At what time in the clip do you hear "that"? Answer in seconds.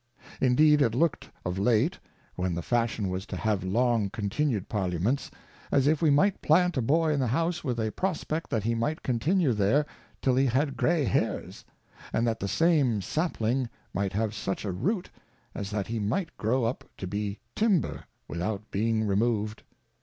8.49-8.63, 12.25-12.39, 15.69-15.85